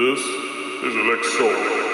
[0.00, 1.89] This is Alexo.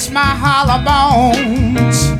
[0.00, 2.10] Against my hollow bones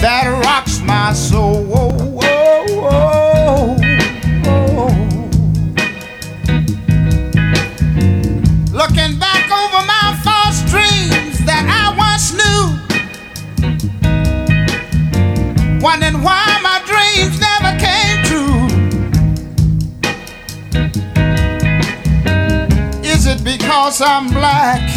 [0.00, 1.68] that rocks my soul.
[1.74, 3.76] Oh, oh,
[4.46, 4.76] oh.
[8.72, 12.62] Looking back over my false dreams that I once knew.
[15.82, 18.68] Wondering why my dreams never came true.
[23.04, 24.91] Is it because I'm black?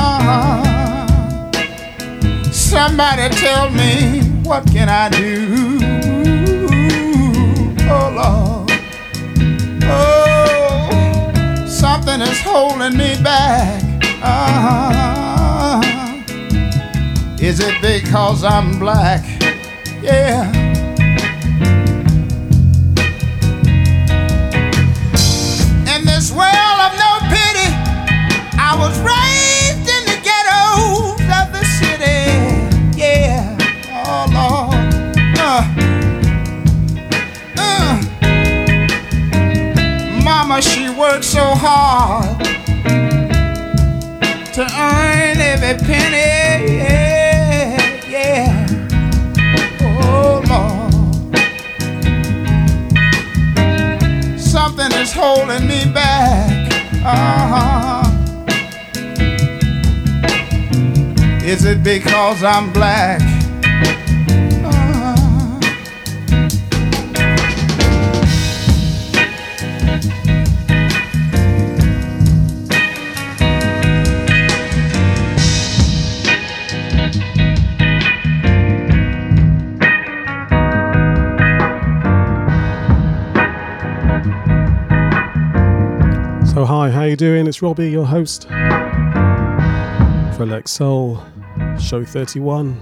[0.00, 1.52] Uh-huh.
[2.52, 5.78] Somebody tell me what can I do?
[7.90, 8.70] Oh Lord.
[9.84, 13.82] Oh, something is holding me back.
[14.22, 15.82] Uh,
[17.40, 19.24] is it because I'm black?
[20.02, 20.48] Yeah.
[25.94, 27.68] In this world of no pity,
[28.58, 28.98] I was
[41.12, 42.38] worked so hard
[44.52, 46.76] to earn every penny.
[46.76, 47.78] Yeah,
[48.08, 48.66] yeah.
[49.80, 50.92] Oh Lord,
[54.38, 56.72] something is holding me back.
[57.02, 58.04] Uh-huh.
[61.42, 63.27] Is it because I'm black?
[87.08, 87.46] You doing?
[87.46, 88.48] It's Robbie, your host
[90.36, 91.24] for Lex Soul,
[91.80, 92.78] show 31.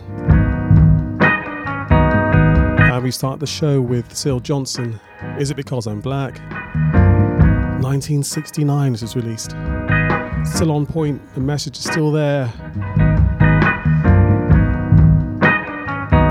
[2.80, 4.98] And we start the show with Syl Johnson.
[5.38, 6.40] Is it because I'm black?
[7.80, 9.52] 1969 it was released.
[10.44, 12.52] Still on point, the message is still there.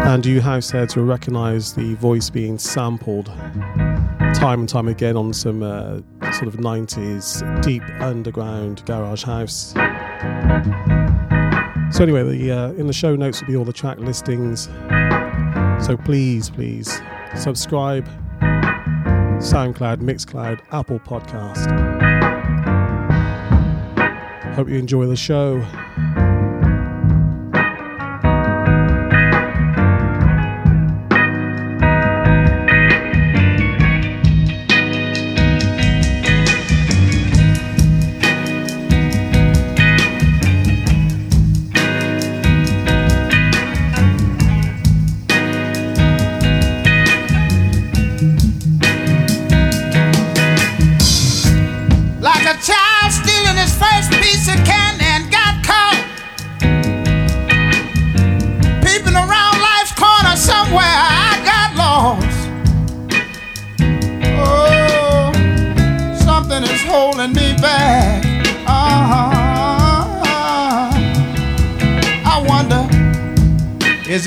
[0.05, 3.28] And you househeads will recognise the voice being sampled
[4.35, 6.01] time and time again on some uh,
[6.35, 9.73] sort of 90s deep underground garage house.
[11.96, 14.66] So anyway, the uh, in the show notes will be all the track listings.
[15.85, 17.01] So please, please
[17.38, 18.06] subscribe.
[19.40, 21.72] SoundCloud, Mixcloud, Apple Podcast.
[24.56, 25.66] Hope you enjoy the show.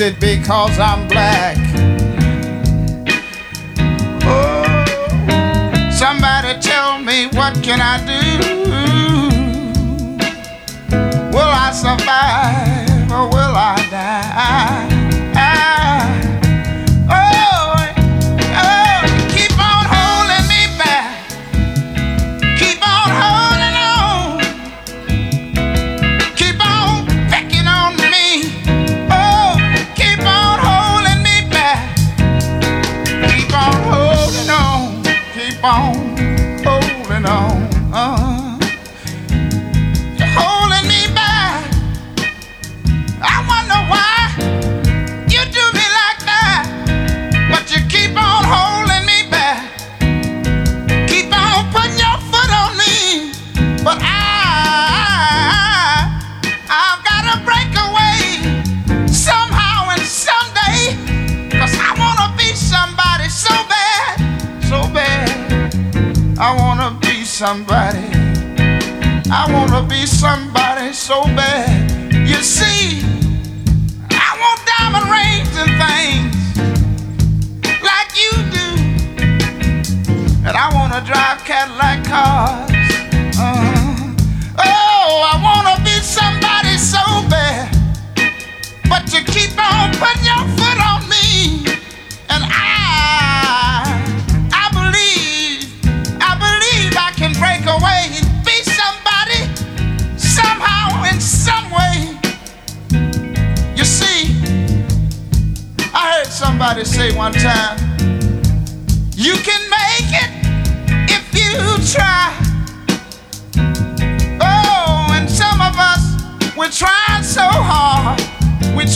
[0.09, 1.57] It because I'm black?
[4.25, 8.58] Oh, Somebody tell me what can I do?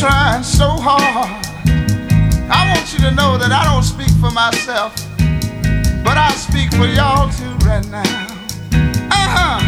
[0.03, 1.47] Trying so hard.
[2.51, 4.99] I want you to know that I don't speak for myself,
[6.03, 8.27] but I speak for y'all too right now.
[9.15, 9.63] Uh huh.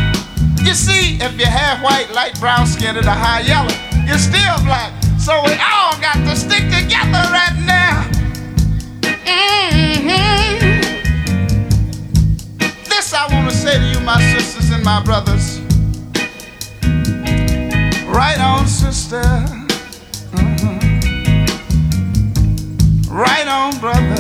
[0.67, 3.71] You see, if you have white, light brown skin, and a high yellow,
[4.11, 4.91] you're still black.
[5.23, 8.03] So we all got to stick together right now.
[9.23, 10.19] hmm
[12.91, 15.61] This I want to say to you, my sisters and my brothers.
[18.11, 19.64] Right on, sister.
[23.15, 24.17] Right on, brother.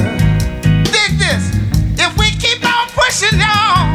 [0.62, 1.50] Dig this.
[1.98, 3.90] If we keep on pushing y'all,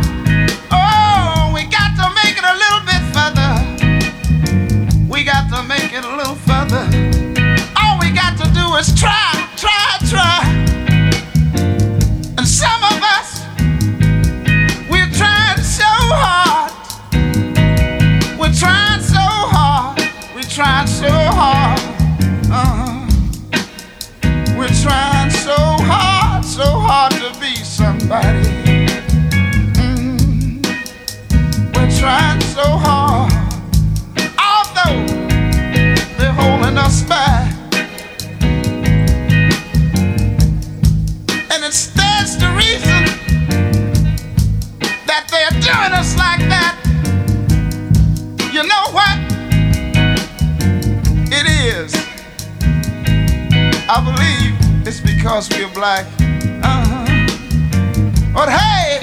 [0.76, 5.08] oh, we got to make it a little bit further.
[5.08, 6.84] We got to make it a little further.
[7.80, 9.99] All we got to do is try, try,
[28.10, 28.44] somebody.
[29.78, 30.66] Mhm.
[31.76, 33.32] We're trying so hard.
[34.50, 35.06] Although
[36.18, 37.54] they're holding us back.
[41.52, 43.04] And it stands to reason
[45.06, 46.76] that they're doing us like that.
[48.52, 49.18] You know what?
[51.32, 51.94] It is.
[53.88, 54.56] I believe
[54.88, 56.19] it's because we're black.
[58.40, 59.00] But hey,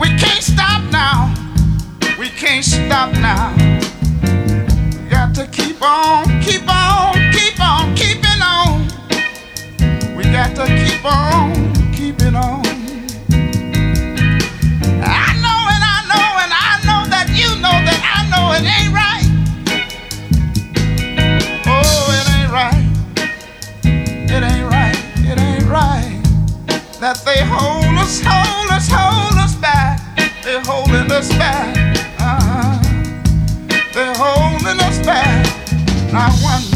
[0.00, 1.34] we can't stop now.
[2.18, 3.54] We can't stop now.
[4.22, 8.88] We got to keep on, keep on, keep on, keeping on.
[10.16, 12.64] We got to keep on, keeping on.
[15.04, 18.64] I know and I know and I know that you know that I know it
[18.64, 19.13] ain't right.
[27.04, 30.00] That they hold us, hold us, hold us back.
[30.42, 31.76] They're holding us back.
[32.18, 32.80] Uh-huh.
[33.92, 35.44] They're holding us back.
[36.14, 36.73] I wonder.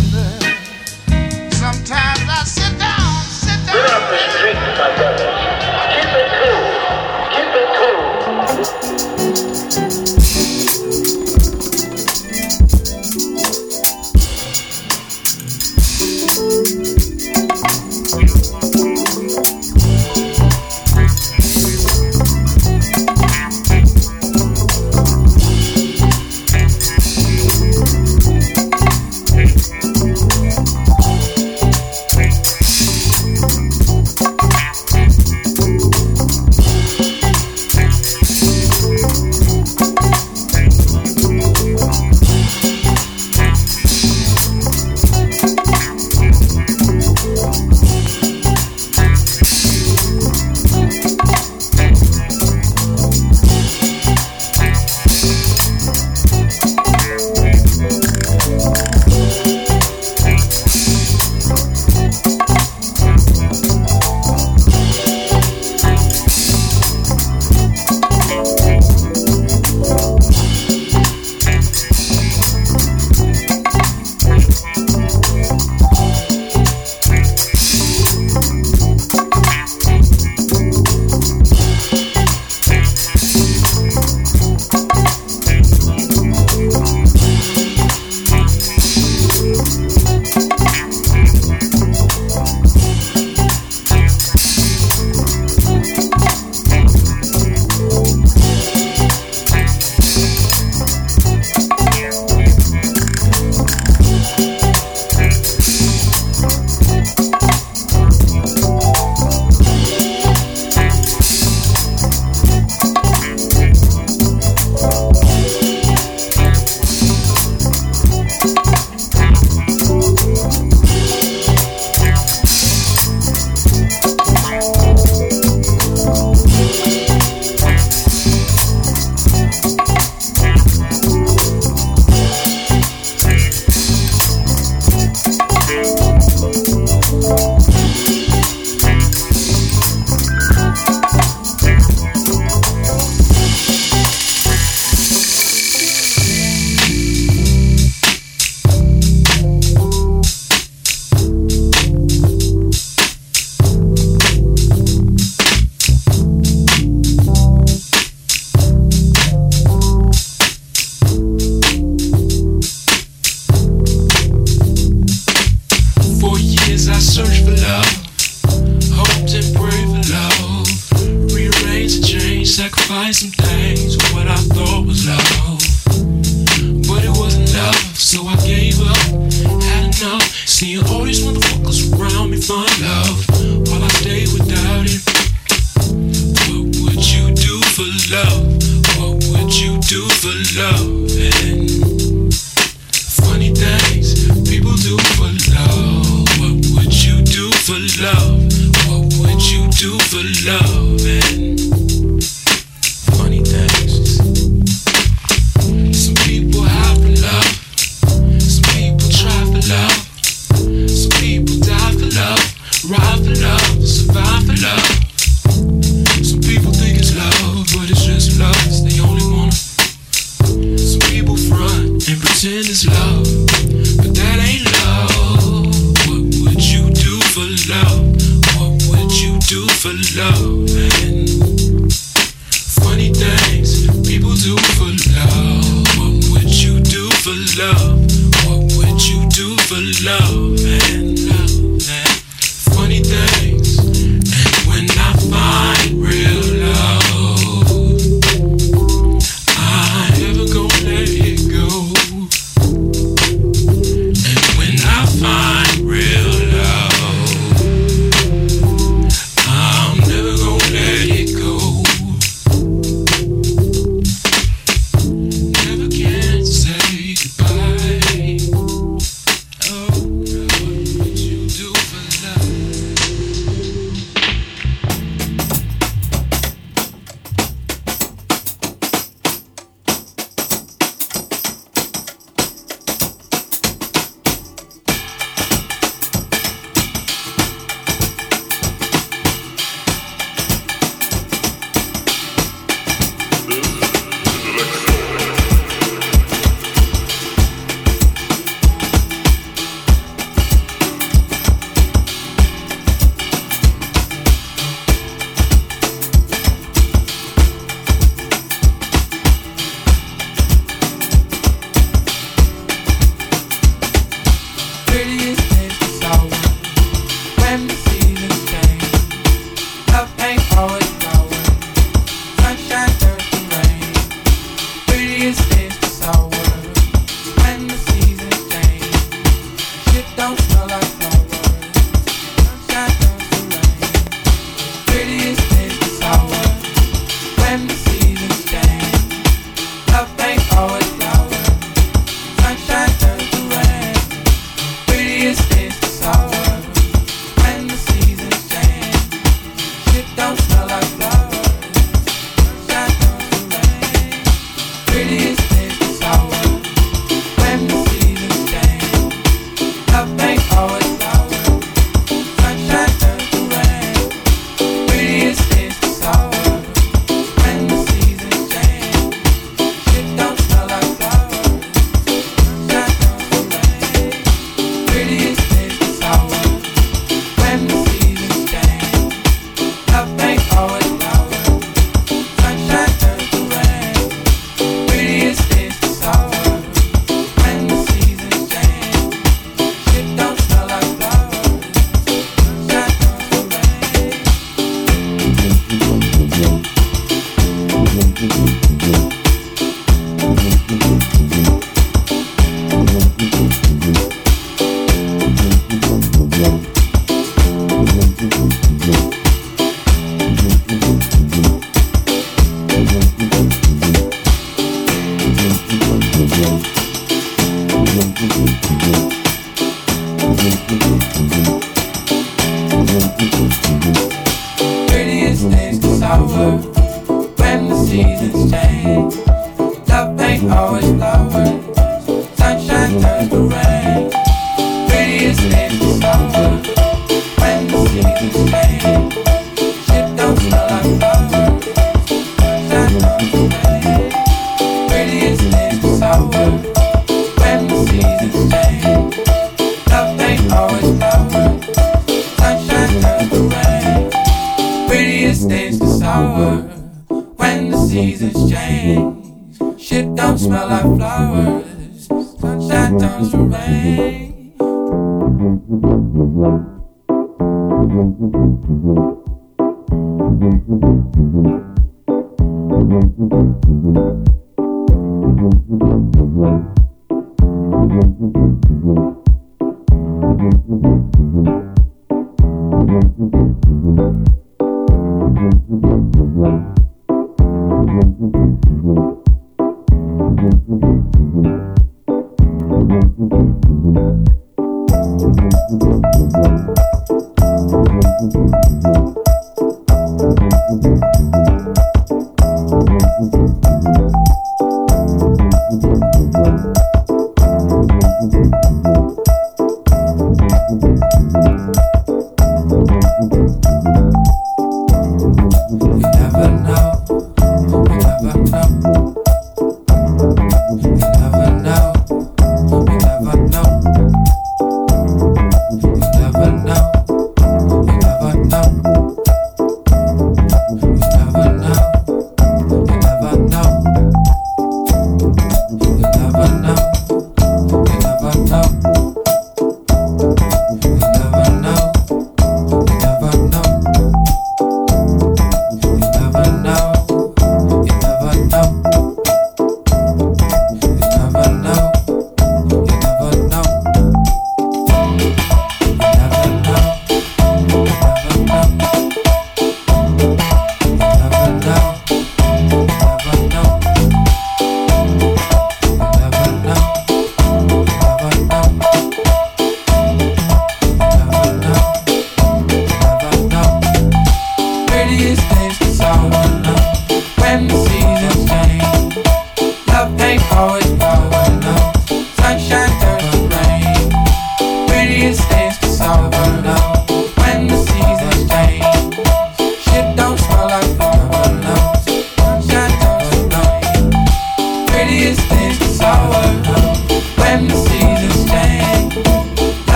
[222.38, 223.47] Front and pretend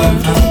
[0.00, 0.47] love.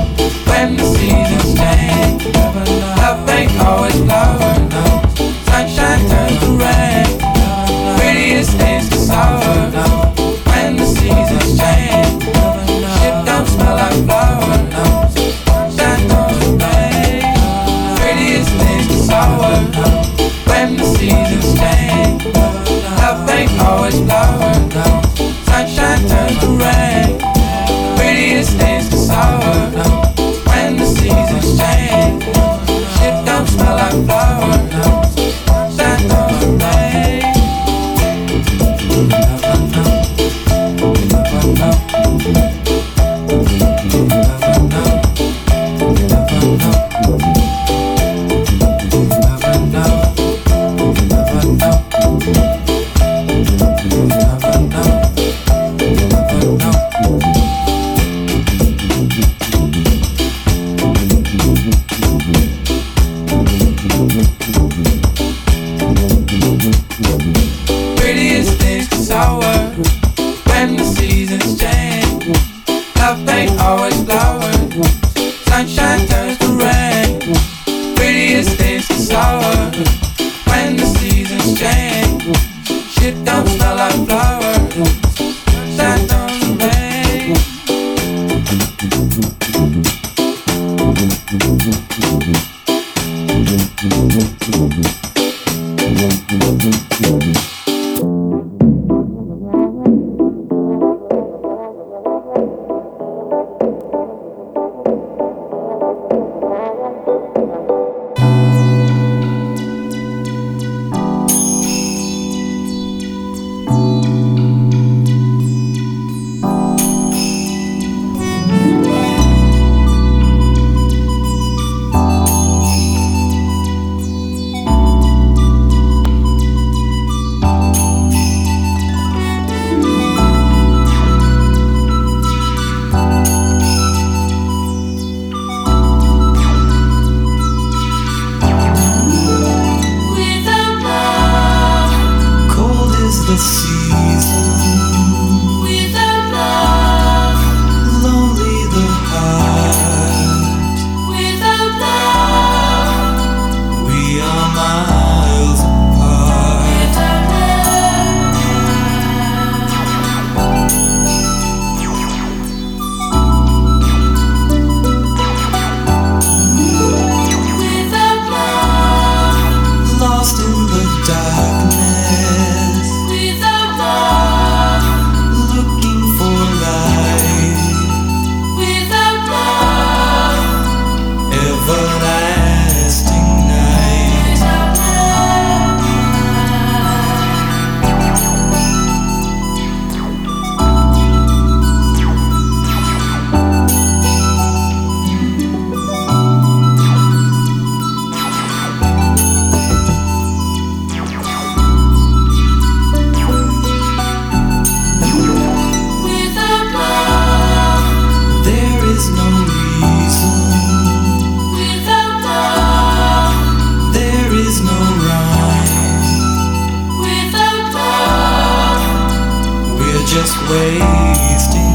[220.18, 221.67] Just wasting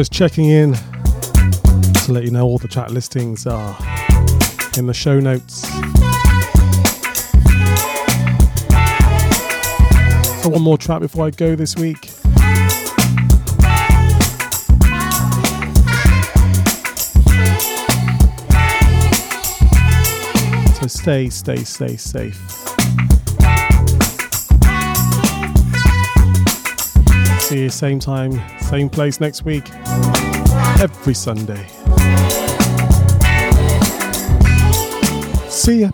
[0.00, 3.76] Just checking in to let you know all the chat listings are
[4.78, 5.68] in the show notes.
[10.42, 12.06] So, one more track before I go this week.
[20.76, 22.49] So, stay, stay, stay safe.
[27.50, 29.68] See you same time, same place next week.
[30.78, 31.66] Every Sunday.
[35.48, 35.90] See ya.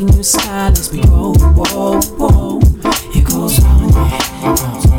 [0.00, 0.24] in the
[0.78, 2.60] as We roll, roll, roll.
[3.14, 4.89] It goes on and on.